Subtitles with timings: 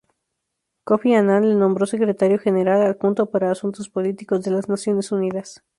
[0.83, 5.63] Kofi Annan le nombró secretario general adjunto para Asuntos Políticos de las Naciones Unidas.